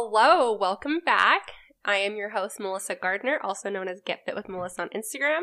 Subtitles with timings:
[0.00, 1.50] Hello, welcome back.
[1.84, 5.40] I am your host, Melissa Gardner, also known as Get Fit with Melissa on Instagram.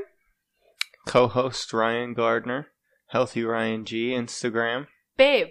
[1.06, 2.68] Co host Ryan Gardner,
[3.10, 4.88] Healthy Ryan G, Instagram.
[5.18, 5.48] Babe,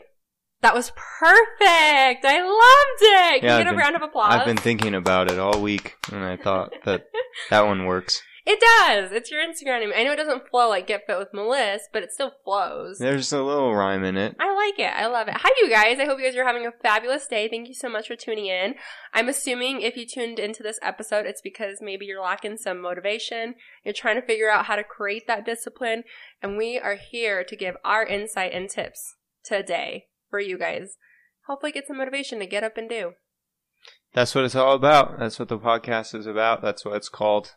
[0.62, 2.25] that was perfect.
[2.25, 3.40] I loved it.
[3.40, 4.32] Can Yeah, you I've get a been- round of applause?
[4.32, 7.04] I've been thinking about it all week, and I thought that
[7.50, 8.22] that one works.
[8.46, 9.11] it does.
[9.12, 9.93] It's your Instagram name.
[9.96, 12.98] I know it doesn't flow like Get Fit with Melissa, but it still flows.
[12.98, 14.36] There's a little rhyme in it.
[14.39, 14.93] I like it.
[14.94, 15.34] I love it.
[15.39, 15.98] Hi, you guys.
[15.98, 17.48] I hope you guys are having a fabulous day.
[17.48, 18.75] Thank you so much for tuning in.
[19.14, 23.54] I'm assuming if you tuned into this episode, it's because maybe you're lacking some motivation.
[23.82, 26.04] You're trying to figure out how to create that discipline.
[26.42, 30.98] And we are here to give our insight and tips today for you guys.
[31.46, 33.12] Hopefully, get some motivation to get up and do.
[34.12, 35.19] That's what it's all about.
[35.19, 36.62] That's what the podcast is about.
[36.62, 37.55] That's what it's called.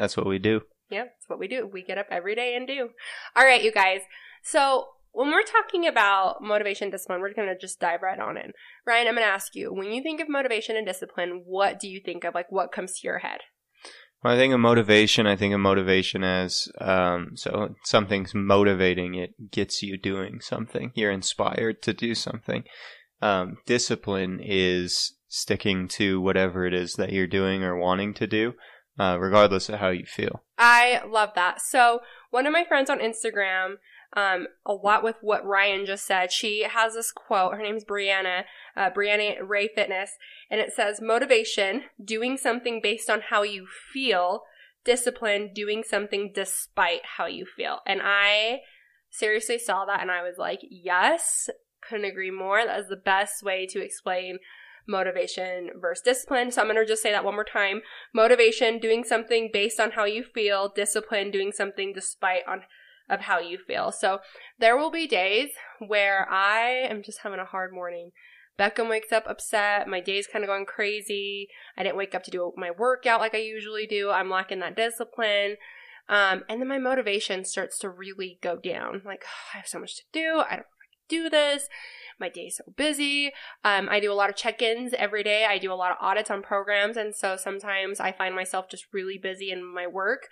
[0.00, 0.62] That's what we do.
[0.90, 1.66] Yeah, that's what we do.
[1.66, 2.88] We get up every day and do.
[3.36, 4.00] All right, you guys.
[4.42, 8.52] So when we're talking about motivation discipline, we're going to just dive right on in.
[8.86, 11.86] Ryan, I'm going to ask you, when you think of motivation and discipline, what do
[11.86, 12.34] you think of?
[12.34, 13.40] Like, what comes to your head?
[14.22, 19.14] When I think of motivation, I think of motivation as um, so something's motivating.
[19.16, 20.92] It gets you doing something.
[20.94, 22.64] You're inspired to do something.
[23.20, 28.54] Um, discipline is sticking to whatever it is that you're doing or wanting to do,
[29.00, 30.42] uh, regardless of how you feel.
[30.58, 31.62] I love that.
[31.62, 33.76] So one of my friends on Instagram,
[34.14, 37.54] um, a lot with what Ryan just said, she has this quote.
[37.54, 38.44] Her name's Brianna,
[38.76, 40.18] uh, Brianna Ray Fitness,
[40.50, 44.42] and it says, motivation, doing something based on how you feel,
[44.84, 47.78] discipline, doing something despite how you feel.
[47.86, 48.60] And I
[49.08, 51.48] seriously saw that and I was like, yes,
[51.88, 52.66] couldn't agree more.
[52.66, 54.40] That is the best way to explain
[54.88, 56.50] motivation versus discipline.
[56.50, 57.82] So I'm going to just say that one more time.
[58.14, 60.72] Motivation doing something based on how you feel.
[60.74, 62.62] Discipline doing something despite on
[63.10, 63.92] of how you feel.
[63.92, 64.20] So
[64.58, 65.50] there will be days
[65.84, 68.12] where i am just having a hard morning.
[68.58, 69.88] Beckham wakes up upset.
[69.88, 71.48] My day's kind of going crazy.
[71.76, 74.10] I didn't wake up to do my workout like i usually do.
[74.10, 75.56] I'm lacking that discipline.
[76.08, 79.02] Um, and then my motivation starts to really go down.
[79.04, 79.24] Like
[79.54, 80.42] i have so much to do.
[80.48, 80.66] I don't
[81.10, 81.68] do this
[82.18, 83.32] my day's so busy
[83.64, 85.44] um, I do a lot of check ins every day.
[85.44, 86.96] I do a lot of audits on programs.
[86.96, 90.28] And so sometimes I find myself just really busy in my work.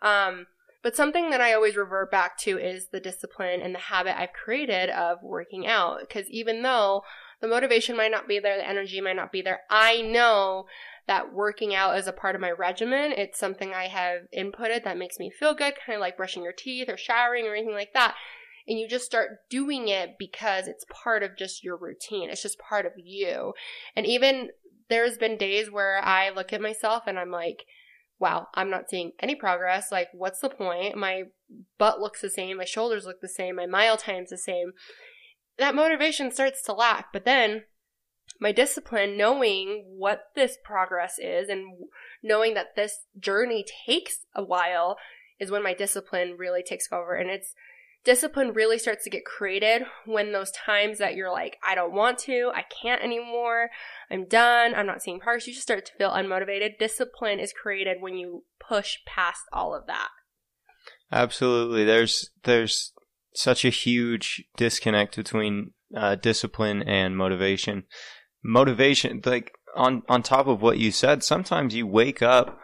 [0.00, 0.46] Um,
[0.82, 4.32] but something that I always revert back to is the discipline and the habit I've
[4.32, 6.00] created of working out.
[6.00, 7.02] Because even though
[7.40, 10.66] the motivation might not be there, the energy might not be there, I know
[11.06, 13.12] that working out is a part of my regimen.
[13.12, 16.52] It's something I have inputted that makes me feel good, kind of like brushing your
[16.52, 18.16] teeth or showering or anything like that
[18.66, 22.30] and you just start doing it because it's part of just your routine.
[22.30, 23.52] It's just part of you.
[23.96, 24.50] And even
[24.88, 27.64] there's been days where I look at myself and I'm like,
[28.18, 29.90] wow, I'm not seeing any progress.
[29.90, 30.96] Like, what's the point?
[30.96, 31.24] My
[31.78, 34.72] butt looks the same, my shoulders look the same, my mile time's the same.
[35.58, 37.12] That motivation starts to lack.
[37.12, 37.64] But then
[38.40, 41.86] my discipline, knowing what this progress is and
[42.22, 44.96] knowing that this journey takes a while,
[45.40, 47.14] is when my discipline really takes over.
[47.14, 47.54] And it's
[48.04, 52.18] discipline really starts to get created when those times that you're like, I don't want
[52.20, 53.70] to, I can't anymore,
[54.10, 56.78] I'm done, I'm not seeing progress, you just start to feel unmotivated.
[56.78, 60.08] Discipline is created when you push past all of that.
[61.10, 61.84] Absolutely.
[61.84, 62.92] There's there's
[63.34, 67.84] such a huge disconnect between uh, discipline and motivation.
[68.42, 72.58] Motivation, like on on top of what you said, sometimes you wake up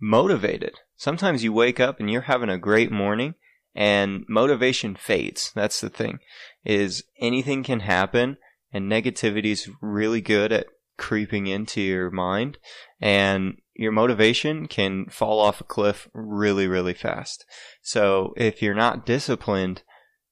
[0.00, 0.74] motivated.
[0.96, 3.34] Sometimes you wake up and you're having a great morning,
[3.74, 5.52] and motivation fades.
[5.54, 6.18] That's the thing.
[6.64, 8.36] Is anything can happen,
[8.72, 10.66] and negativity is really good at
[10.98, 12.58] creeping into your mind,
[13.00, 17.46] and your motivation can fall off a cliff really, really fast.
[17.80, 19.82] So if you're not disciplined,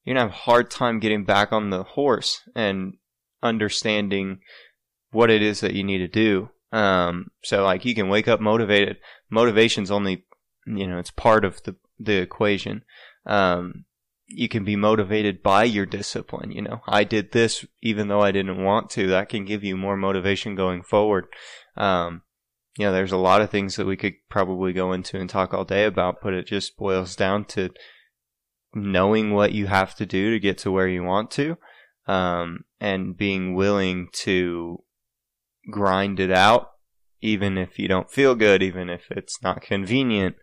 [0.04, 2.94] you're gonna have a hard time getting back on the horse and
[3.42, 4.40] understanding
[5.10, 6.50] what it is that you need to do.
[6.72, 8.98] Um, so like you can wake up motivated.
[9.30, 10.26] Motivation's only,
[10.66, 12.82] you know, it's part of the, the equation.
[13.28, 13.84] Um,
[14.26, 16.50] you can be motivated by your discipline.
[16.50, 19.06] You know, I did this even though I didn't want to.
[19.08, 21.26] That can give you more motivation going forward.
[21.76, 22.22] Um,
[22.76, 25.52] you know, there's a lot of things that we could probably go into and talk
[25.52, 27.70] all day about, but it just boils down to
[28.74, 31.56] knowing what you have to do to get to where you want to,
[32.06, 34.84] um, and being willing to
[35.70, 36.70] grind it out,
[37.20, 40.36] even if you don't feel good, even if it's not convenient.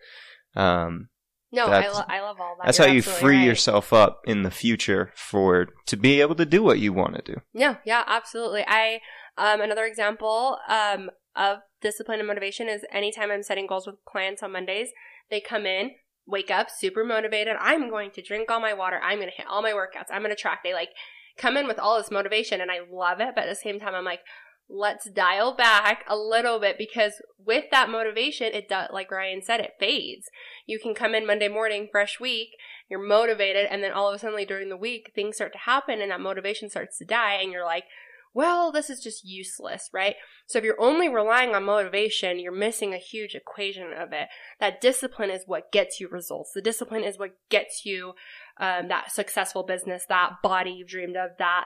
[0.55, 1.09] Um,
[1.55, 2.65] No, I, lo- I love all that.
[2.65, 3.45] that's You're how you free right.
[3.45, 7.21] yourself up in the future for to be able to do what you want to
[7.33, 7.41] do.
[7.53, 8.63] Yeah, yeah, absolutely.
[8.67, 8.99] I
[9.37, 14.41] um another example um of discipline and motivation is anytime I'm setting goals with clients
[14.41, 14.89] on Mondays,
[15.29, 15.91] they come in,
[16.25, 17.55] wake up super motivated.
[17.59, 18.99] I'm going to drink all my water.
[19.03, 20.07] I'm going to hit all my workouts.
[20.11, 20.59] I'm going to track.
[20.63, 20.89] They like
[21.37, 23.93] come in with all this motivation and I love it, but at the same time
[23.93, 24.21] I'm like,
[24.69, 29.59] let's dial back a little bit because with that motivation, it does, like Ryan said,
[29.59, 30.29] it fades.
[30.65, 32.49] You can come in Monday morning, fresh week,
[32.89, 36.01] you're motivated, and then all of a sudden during the week, things start to happen
[36.01, 37.85] and that motivation starts to die, and you're like,
[38.35, 40.15] well, this is just useless, right?
[40.45, 44.27] So if you're only relying on motivation, you're missing a huge equation of it.
[44.59, 46.51] That discipline is what gets you results.
[46.51, 48.13] The discipline is what gets you
[48.57, 51.65] um, that successful business, that body you've dreamed of, that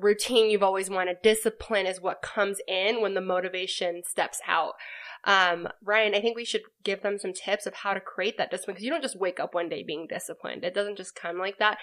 [0.00, 1.22] routine you've always wanted.
[1.22, 4.74] Discipline is what comes in when the motivation steps out.
[5.24, 8.50] Um, Ryan, I think we should give them some tips of how to create that
[8.50, 10.64] discipline because you don't just wake up one day being disciplined.
[10.64, 11.78] It doesn't just come like that.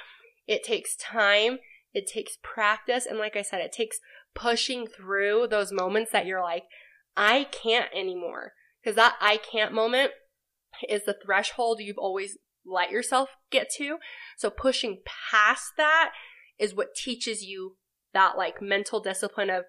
[0.48, 1.60] It takes time
[1.98, 3.08] it takes practice.
[3.08, 3.98] And like I said, it takes
[4.36, 6.66] pushing through those moments that you're like,
[7.16, 8.54] I can't anymore.
[8.80, 10.12] Because that I can't moment
[10.88, 13.98] is the threshold you've always let yourself get to.
[14.38, 15.02] So pushing
[15.32, 16.12] past that
[16.60, 17.78] is what teaches you
[18.18, 19.66] that like mental discipline of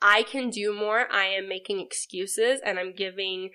[0.00, 1.10] I can do more.
[1.12, 3.50] I am making excuses and I'm giving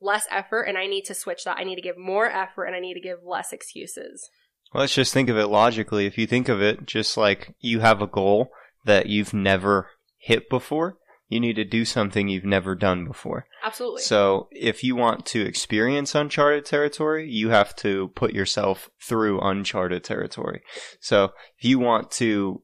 [0.00, 1.58] less effort and I need to switch that.
[1.58, 4.30] I need to give more effort and I need to give less excuses.
[4.72, 6.06] Let's just think of it logically.
[6.06, 8.52] If you think of it just like you have a goal
[8.84, 9.88] that you've never
[10.18, 10.96] hit before,
[11.28, 13.46] you need to do something you've never done before.
[13.64, 14.02] Absolutely.
[14.02, 20.04] So if you want to experience uncharted territory, you have to put yourself through uncharted
[20.04, 20.62] territory.
[21.00, 21.24] So
[21.58, 22.62] if you want to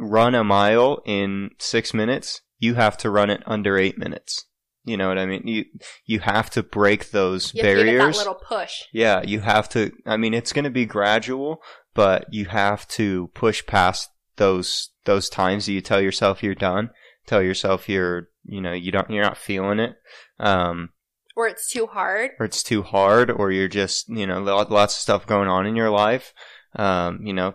[0.00, 4.46] run a mile in six minutes, you have to run it under eight minutes.
[4.84, 5.46] You know what I mean?
[5.46, 5.64] You
[6.06, 8.16] you have to break those you barriers.
[8.16, 8.82] little push.
[8.92, 9.92] Yeah, you have to.
[10.06, 11.60] I mean, it's going to be gradual,
[11.94, 16.90] but you have to push past those those times that you tell yourself you're done.
[17.26, 19.96] Tell yourself you're you know you don't you're not feeling it.
[20.38, 20.90] Um,
[21.36, 22.30] or it's too hard.
[22.38, 25.76] Or it's too hard, or you're just you know lots of stuff going on in
[25.76, 26.32] your life.
[26.74, 27.54] Um, you know,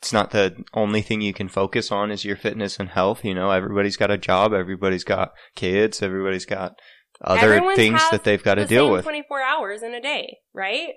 [0.00, 3.22] it's not the only thing you can focus on is your fitness and health.
[3.22, 6.72] You know, everybody's got a job, everybody's got kids, everybody's got
[7.20, 9.02] other Everyone's things that they've got to deal with.
[9.04, 10.94] 24 hours in a day, right?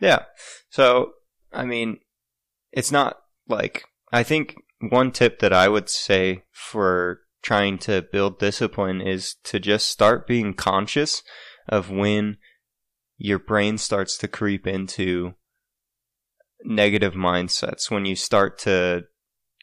[0.00, 0.22] Yeah.
[0.70, 1.14] So,
[1.52, 1.98] I mean,
[2.70, 3.16] it's not
[3.48, 9.34] like, I think one tip that I would say for trying to build discipline is
[9.44, 11.24] to just start being conscious
[11.68, 12.36] of when
[13.18, 15.34] your brain starts to creep into
[16.64, 19.04] negative mindsets when you start to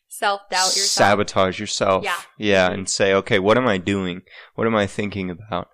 [0.08, 2.04] self doubt yourself, sabotage yourself.
[2.04, 2.18] Yeah.
[2.38, 2.72] Yeah.
[2.72, 4.22] And say, okay, what am I doing?
[4.56, 5.70] What am I thinking about?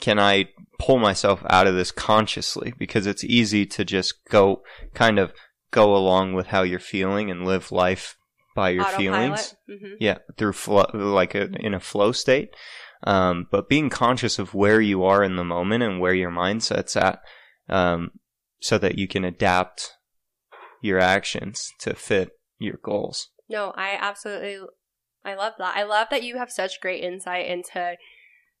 [0.00, 2.72] Can I pull myself out of this consciously?
[2.78, 4.62] Because it's easy to just go
[4.94, 5.32] kind of
[5.70, 8.16] go along with how you're feeling and live life
[8.54, 9.00] by your Autopilot.
[9.00, 9.54] feelings.
[9.68, 9.94] Mm-hmm.
[9.98, 10.18] Yeah.
[10.36, 12.50] Through flow, like a, in a flow state.
[13.04, 16.96] Um, but being conscious of where you are in the moment and where your mindset's
[16.96, 17.20] at,
[17.68, 18.10] um,
[18.60, 19.92] so that you can adapt
[20.80, 23.28] your actions to fit your goals.
[23.48, 24.58] No, I absolutely
[25.24, 25.76] I love that.
[25.76, 27.96] I love that you have such great insight into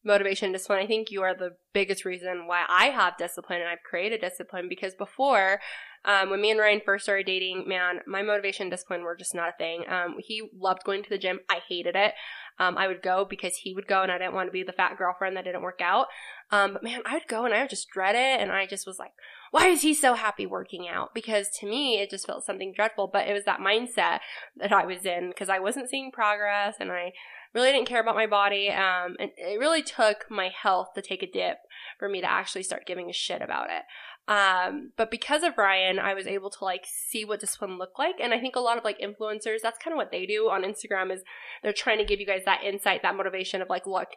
[0.04, 0.80] motivation and discipline.
[0.80, 4.68] I think you are the biggest reason why I have discipline and I've created discipline
[4.68, 5.60] because before,
[6.04, 9.34] um, when me and Ryan first started dating, man, my motivation and discipline were just
[9.34, 9.84] not a thing.
[9.88, 11.40] Um, he loved going to the gym.
[11.50, 12.14] I hated it.
[12.60, 14.72] Um, I would go because he would go and I didn't want to be the
[14.72, 16.06] fat girlfriend that didn't work out.
[16.50, 18.40] Um, but man, I would go and I would just dread it.
[18.40, 19.12] And I just was like,
[19.50, 21.14] why is he so happy working out?
[21.14, 24.20] Because to me, it just felt something dreadful, but it was that mindset
[24.56, 27.12] that I was in because I wasn't seeing progress and I
[27.58, 28.68] really didn't care about my body.
[28.70, 31.58] Um, and it really took my health to take a dip
[31.98, 33.82] for me to actually start giving a shit about it.
[34.30, 38.16] Um, but because of Ryan, I was able to like see what discipline looked like.
[38.22, 40.62] And I think a lot of like influencers, that's kind of what they do on
[40.62, 41.22] Instagram is
[41.62, 44.08] they're trying to give you guys that insight, that motivation of like, look,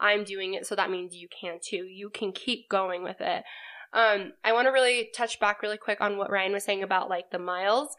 [0.00, 0.66] I'm doing it.
[0.66, 1.84] So that means you can too.
[1.84, 3.44] You can keep going with it.
[3.92, 7.08] Um, I want to really touch back really quick on what Ryan was saying about
[7.08, 7.94] like the miles.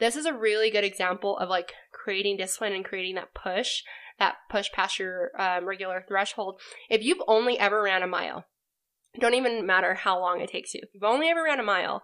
[0.00, 3.82] This is a really good example of like creating discipline and creating that push,
[4.18, 6.60] that push past your um, regular threshold.
[6.88, 8.44] If you've only ever ran a mile,
[9.18, 10.80] don't even matter how long it takes you.
[10.82, 12.02] If you've only ever ran a mile,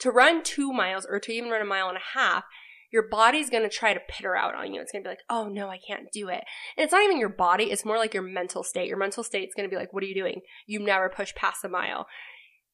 [0.00, 2.44] to run two miles or to even run a mile and a half,
[2.90, 4.80] your body's to try to pitter out on you.
[4.80, 6.44] It's to be like, oh no, I can't do it.
[6.76, 8.88] And it's not even your body, it's more like your mental state.
[8.88, 10.42] Your mental state's to be like, what are you doing?
[10.66, 12.06] You never push past a mile.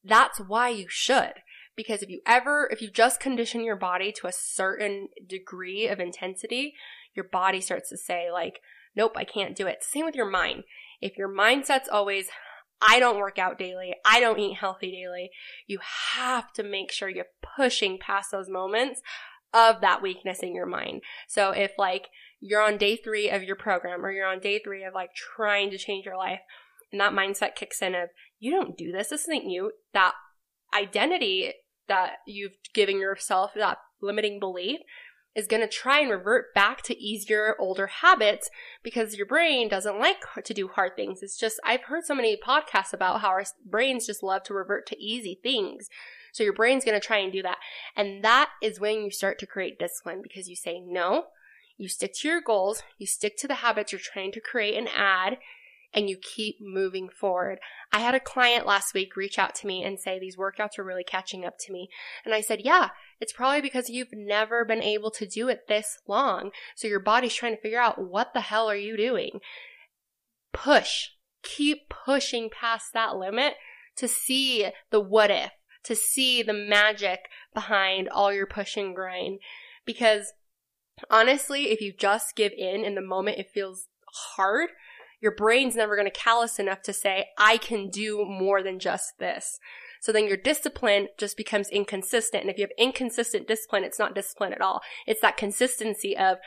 [0.04, 1.34] That's why you should.
[1.76, 6.00] Because if you ever, if you just condition your body to a certain degree of
[6.00, 6.74] intensity,
[7.14, 8.58] your body starts to say, like,
[8.98, 9.82] nope, I can't do it.
[9.82, 10.64] Same with your mind.
[11.00, 12.26] If your mindset's always,
[12.82, 15.30] I don't work out daily, I don't eat healthy daily,
[15.66, 15.78] you
[16.14, 17.26] have to make sure you're
[17.56, 19.00] pushing past those moments
[19.54, 21.02] of that weakness in your mind.
[21.28, 22.08] So if like
[22.40, 25.70] you're on day three of your program or you're on day three of like trying
[25.70, 26.40] to change your life
[26.92, 29.08] and that mindset kicks in of you don't do this.
[29.08, 29.72] This isn't you.
[29.94, 30.14] That
[30.74, 31.52] identity
[31.88, 34.80] that you've given yourself, that limiting belief,
[35.38, 38.50] is going to try and revert back to easier, older habits
[38.82, 41.22] because your brain doesn't like to do hard things.
[41.22, 44.84] It's just, I've heard so many podcasts about how our brains just love to revert
[44.88, 45.88] to easy things.
[46.32, 47.58] So your brain's going to try and do that.
[47.94, 51.26] And that is when you start to create discipline because you say, no,
[51.76, 54.88] you stick to your goals, you stick to the habits you're trying to create and
[54.92, 55.38] add,
[55.94, 57.58] and you keep moving forward.
[57.92, 60.84] I had a client last week reach out to me and say these workouts are
[60.84, 61.88] really catching up to me.
[62.24, 62.90] And I said, yeah,
[63.20, 66.50] it's probably because you've never been able to do it this long.
[66.76, 69.40] So your body's trying to figure out what the hell are you doing?
[70.52, 71.08] Push.
[71.42, 73.54] Keep pushing past that limit
[73.96, 75.52] to see the what if,
[75.84, 77.20] to see the magic
[77.54, 79.40] behind all your push and grind.
[79.86, 80.32] Because
[81.10, 83.86] honestly, if you just give in in the moment it feels
[84.36, 84.70] hard,
[85.20, 89.18] your brain's never going to callous enough to say, I can do more than just
[89.18, 89.58] this.
[90.00, 92.42] So then your discipline just becomes inconsistent.
[92.42, 94.80] And if you have inconsistent discipline, it's not discipline at all.
[95.06, 96.38] It's that consistency of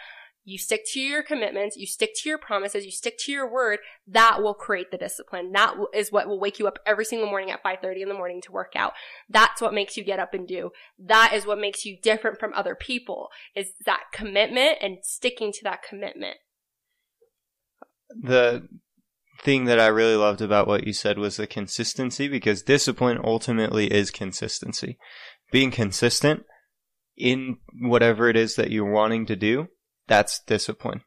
[0.44, 3.80] you stick to your commitments, you stick to your promises, you stick to your word.
[4.08, 5.52] That will create the discipline.
[5.52, 8.42] That is what will wake you up every single morning at 5:30 in the morning
[8.42, 8.94] to work out.
[9.30, 10.72] That's what makes you get up and do.
[10.98, 13.30] That is what makes you different from other people.
[13.56, 16.38] Is that commitment and sticking to that commitment
[18.20, 18.68] the
[19.42, 23.92] thing that I really loved about what you said was the consistency because discipline ultimately
[23.92, 24.98] is consistency.
[25.52, 26.44] Being consistent
[27.18, 29.68] in whatever it is that you're wanting to do,
[30.08, 31.02] that's discipline.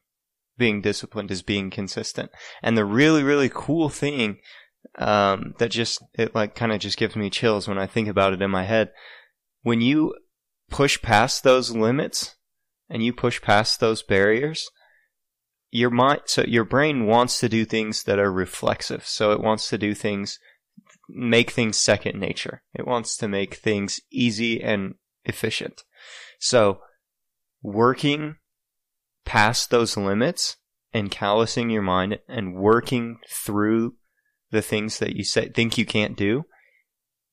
[0.57, 2.31] Being disciplined is being consistent.
[2.61, 4.37] And the really, really cool thing,
[4.97, 8.33] um, that just, it like kind of just gives me chills when I think about
[8.33, 8.91] it in my head.
[9.63, 10.15] When you
[10.69, 12.35] push past those limits
[12.89, 14.69] and you push past those barriers,
[15.75, 19.05] your mind, so your brain wants to do things that are reflexive.
[19.05, 20.39] So it wants to do things,
[21.09, 22.63] make things second nature.
[22.73, 25.83] It wants to make things easy and efficient.
[26.39, 26.79] So
[27.61, 28.37] working
[29.25, 30.55] past those limits
[30.93, 33.95] and callousing your mind and working through
[34.51, 36.45] the things that you say, think you can't do,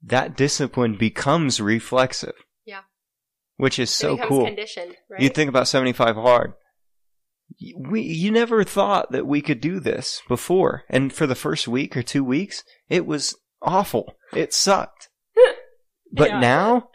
[0.02, 2.34] that discipline becomes reflexive.
[2.64, 2.80] Yeah.
[3.56, 4.46] Which is so cool.
[4.46, 5.20] Conditioned, right?
[5.20, 6.54] You think about 75 hard
[7.76, 10.85] we you never thought that we could do this before.
[10.88, 14.14] And for the first week or two weeks it was awful.
[14.32, 15.09] It sucked.
[16.14, 16.40] But yeah.
[16.40, 16.90] now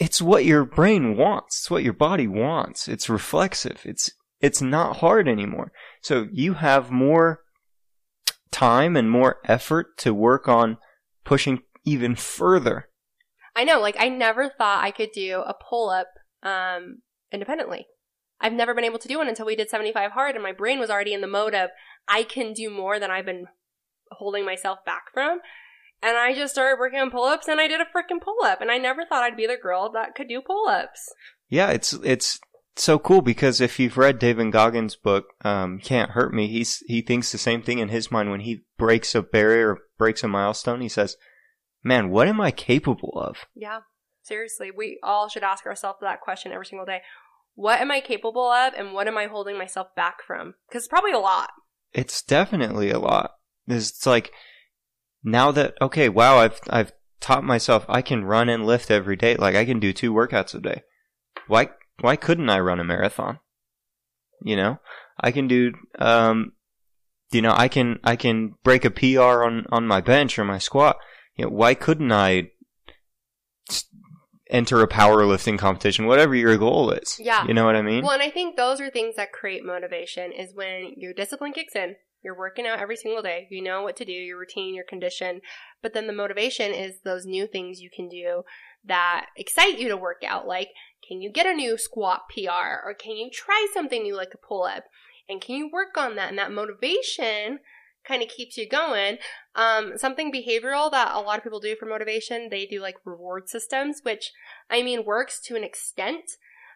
[0.00, 1.60] it's what your brain wants.
[1.60, 2.88] It's what your body wants.
[2.88, 3.82] It's reflexive.
[3.84, 4.10] It's
[4.40, 5.70] it's not hard anymore.
[6.02, 7.44] So you have more
[8.50, 10.78] time and more effort to work on
[11.24, 12.88] pushing even further.
[13.56, 16.08] I know like i never thought i could do a pull-up
[16.42, 16.98] um
[17.32, 17.86] independently
[18.40, 20.78] I've never been able to do one until we did 75 hard and my brain
[20.78, 21.70] was already in the mode of
[22.08, 23.46] I can do more than I've been
[24.10, 25.40] holding myself back from.
[26.02, 28.78] And I just started working on pull-ups and I did a freaking pull-up and I
[28.78, 31.12] never thought I'd be the girl that could do pull-ups.
[31.48, 32.40] Yeah, it's it's
[32.76, 37.00] so cool because if you've read David Goggins' book, um, Can't Hurt Me, he's he
[37.00, 40.28] thinks the same thing in his mind when he breaks a barrier or breaks a
[40.28, 40.80] milestone.
[40.80, 41.16] He says,
[41.82, 43.46] Man, what am I capable of?
[43.54, 43.80] Yeah.
[44.22, 47.02] Seriously, we all should ask ourselves that question every single day
[47.54, 50.54] what am I capable of and what am I holding myself back from?
[50.68, 51.50] Because it's probably a lot.
[51.92, 53.32] It's definitely a lot.
[53.66, 54.32] It's like
[55.22, 59.36] now that okay, wow, I've I've taught myself I can run and lift every day.
[59.36, 60.82] Like I can do two workouts a day.
[61.46, 61.70] Why
[62.00, 63.38] why couldn't I run a marathon?
[64.42, 64.80] You know,
[65.18, 66.52] I can do um,
[67.30, 70.58] you know, I can I can break a PR on on my bench or my
[70.58, 70.96] squat.
[71.36, 72.50] You know, why couldn't I
[74.50, 77.18] enter a powerlifting competition, whatever your goal is.
[77.18, 77.46] Yeah.
[77.46, 78.02] You know what I mean?
[78.02, 81.74] Well, and I think those are things that create motivation is when your discipline kicks
[81.74, 81.96] in.
[82.22, 83.46] You're working out every single day.
[83.50, 85.42] You know what to do, your routine, your condition.
[85.82, 88.44] But then the motivation is those new things you can do
[88.86, 90.46] that excite you to work out.
[90.46, 90.68] Like,
[91.06, 92.80] can you get a new squat PR?
[92.84, 94.84] Or can you try something new like a pull up?
[95.28, 96.30] And can you work on that?
[96.30, 97.60] And that motivation
[98.06, 99.18] kind of keeps you going.
[99.54, 103.48] Um, something behavioral that a lot of people do for motivation, they do like reward
[103.48, 104.32] systems, which
[104.70, 106.32] I mean works to an extent.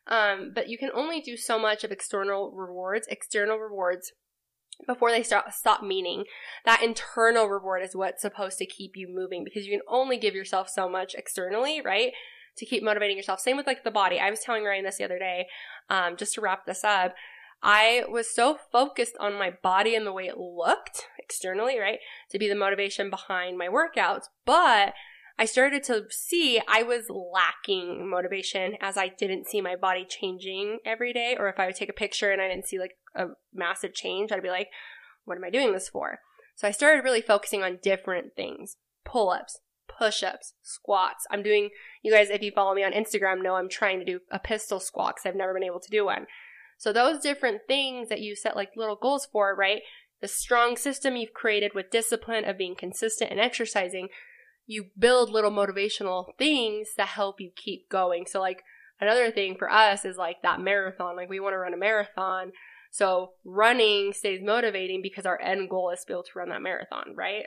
[0.06, 4.12] Um, but you can only do so much of external rewards, external rewards
[4.86, 6.24] before they start stop meaning.
[6.64, 10.34] That internal reward is what's supposed to keep you moving because you can only give
[10.34, 12.12] yourself so much externally, right?
[12.56, 13.40] To keep motivating yourself.
[13.40, 14.18] Same with like the body.
[14.18, 15.46] I was telling Ryan this the other day,
[15.90, 17.14] um, just to wrap this up.
[17.62, 21.98] I was so focused on my body and the way it looked externally, right?
[22.30, 24.24] To be the motivation behind my workouts.
[24.44, 24.94] But
[25.38, 30.78] I started to see I was lacking motivation as I didn't see my body changing
[30.84, 31.36] every day.
[31.38, 34.32] Or if I would take a picture and I didn't see like a massive change,
[34.32, 34.68] I'd be like,
[35.24, 36.18] what am I doing this for?
[36.56, 41.26] So I started really focusing on different things pull ups, push ups, squats.
[41.30, 41.70] I'm doing,
[42.02, 44.80] you guys, if you follow me on Instagram, know I'm trying to do a pistol
[44.80, 46.26] squat because I've never been able to do one.
[46.78, 49.82] So those different things that you set like little goals for, right?
[50.20, 54.08] The strong system you've created with discipline of being consistent and exercising,
[54.66, 58.26] you build little motivational things that help you keep going.
[58.26, 58.62] So like
[59.00, 61.16] another thing for us is like that marathon.
[61.16, 62.52] Like we want to run a marathon.
[62.92, 66.62] So running stays motivating because our end goal is to be able to run that
[66.62, 67.44] marathon, right?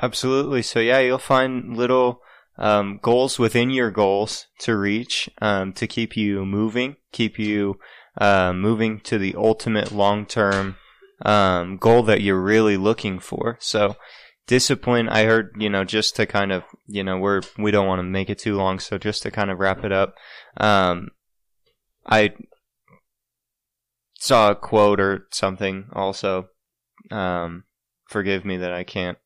[0.00, 0.62] Absolutely.
[0.62, 2.22] So yeah, you'll find little
[2.58, 7.78] um, goals within your goals to reach um, to keep you moving, keep you
[8.20, 10.76] uh, moving to the ultimate long term
[11.24, 13.56] um, goal that you're really looking for.
[13.60, 13.96] So
[14.46, 18.00] discipline, I heard, you know, just to kind of, you know, we're, we don't want
[18.00, 18.80] to make it too long.
[18.80, 20.14] So just to kind of wrap it up,
[20.56, 21.08] um,
[22.06, 22.34] I
[24.18, 26.48] saw a quote or something also.
[27.10, 27.64] Um,
[28.08, 29.18] forgive me that I can't,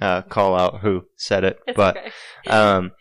[0.00, 2.10] uh, call out who said it, It's but, okay.
[2.50, 2.92] um,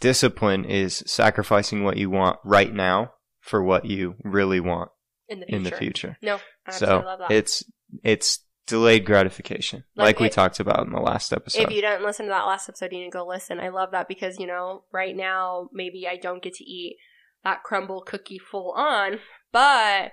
[0.00, 4.90] discipline is sacrificing what you want right now for what you really want
[5.28, 5.56] in the future.
[5.56, 6.16] in the future.
[6.22, 7.30] No, I So love that.
[7.30, 7.64] it's
[8.04, 11.62] it's delayed gratification, Like like, we it- talked about in the last episode.
[11.62, 13.58] if you didn't listen to that last episode, you need to go listen.
[13.60, 16.96] I love that because, you know, right now, maybe I don't get to eat
[17.44, 19.20] that crumble cookie full on,
[19.52, 20.12] but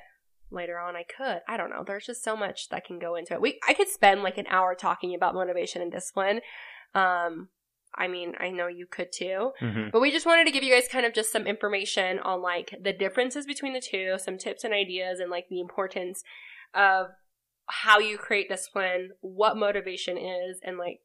[0.55, 1.41] later on I could.
[1.47, 1.83] I don't know.
[1.85, 3.41] There's just so much that can go into it.
[3.41, 6.41] We, I could spend like an hour talking about motivation and discipline.
[6.93, 7.50] Um,
[7.97, 9.51] I mean, I know you could too.
[9.62, 9.91] Mhm.
[9.91, 12.74] But we just wanted to give you guys kind of just some information on like
[12.81, 16.24] the differences between the two, some tips and ideas, and like the importance
[16.74, 17.07] of
[17.67, 21.00] how you create discipline, what motivation is, and like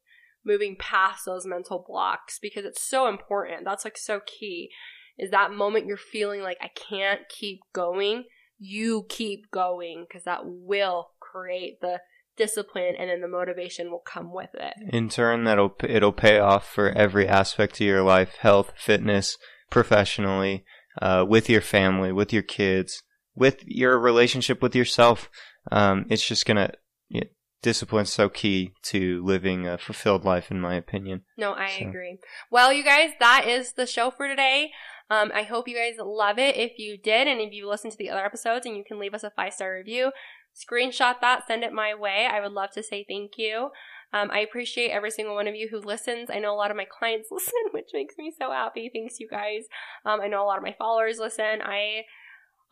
[0.44, 3.64] moving past those mental blocks because it's so important.
[3.64, 4.70] That's like so key.
[5.18, 8.24] Is that moment you're feeling like I can't keep going,
[8.62, 11.98] you keep going because that will create the
[12.36, 14.74] discipline and then the motivation will come with it.
[14.92, 19.36] In turn, that'll it'll pay off for every aspect of your life: health, fitness,
[19.70, 20.64] professionally,
[21.00, 23.02] uh, with your family, with your kids,
[23.34, 25.28] with your relationship with yourself.
[25.72, 26.72] Um, it's just gonna
[27.08, 27.24] yeah,
[27.62, 31.22] discipline's so key to living a fulfilled life, in my opinion.
[31.36, 32.18] No, I So- agree.
[32.50, 34.70] Well, you guys, that is the show for today.
[35.10, 36.56] Um, I hope you guys love it.
[36.56, 39.14] If you did, and if you listened to the other episodes, and you can leave
[39.14, 40.12] us a five star review,
[40.54, 42.28] screenshot that, send it my way.
[42.30, 43.70] I would love to say thank you.
[44.12, 46.30] Um, I appreciate every single one of you who listens.
[46.30, 48.90] I know a lot of my clients listen, which makes me so happy.
[48.92, 49.64] Thanks, you guys.
[50.04, 51.60] Um, I know a lot of my followers listen.
[51.62, 52.04] I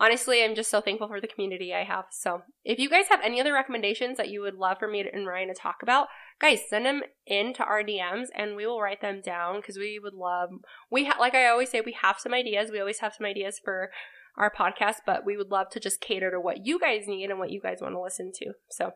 [0.01, 2.07] honestly I'm just so thankful for the community I have.
[2.11, 5.27] So, if you guys have any other recommendations that you would love for me and
[5.27, 6.09] Ryan to talk about,
[6.41, 10.15] guys, send them into our DMs and we will write them down because we would
[10.15, 10.51] love.
[10.91, 12.71] We ha- like I always say, we have some ideas.
[12.71, 13.91] We always have some ideas for
[14.37, 17.39] our podcast, but we would love to just cater to what you guys need and
[17.39, 18.53] what you guys want to listen to.
[18.71, 18.93] So,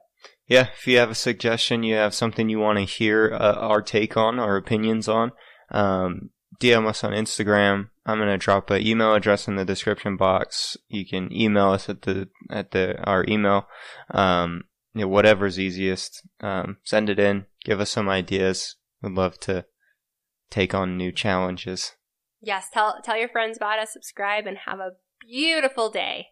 [0.47, 3.83] Yeah, if you have a suggestion, you have something you want to hear uh, our
[3.83, 5.33] take on, our opinions on,
[5.71, 7.89] um, DM us on Instagram.
[8.07, 10.77] I'm gonna drop an email address in the description box.
[10.89, 13.67] You can email us at the at the our email.
[14.11, 16.23] Um, you know, whatever's easiest.
[16.41, 17.47] Um, send it in.
[17.65, 18.77] Give us some ideas.
[19.03, 19.65] We'd love to
[20.51, 21.93] take on new challenges.
[22.41, 26.27] yes, tell tell your friends about us, subscribe, and have a beautiful day.